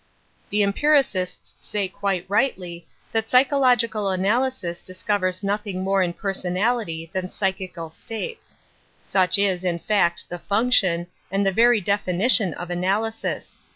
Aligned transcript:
The 0.49 0.63
empiricists 0.63 1.53
say 1.61 1.87
quite 1.87 2.25
rightly 2.27 2.87
that 3.11 3.27
psychologi<ral 3.27 4.11
analysis 4.11 4.81
discovers 4.81 5.43
nothing 5.43 5.83
more 5.83 6.01
in 6.01 6.13
personality 6.13 7.11
than 7.13 7.27
paychical 7.27 7.91
states. 7.91 8.57
Such 9.03 9.37
is, 9.37 9.63
in 9.63 9.77
fact, 9.77 10.23
the 10.27 10.39
function, 10.39 11.05
and 11.29 11.45
the 11.45 11.51
very 11.51 11.81
definition 11.81 12.55
of 12.55 12.71
analysis. 12.71 13.59